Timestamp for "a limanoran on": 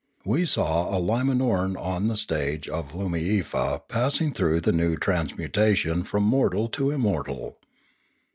0.89-2.07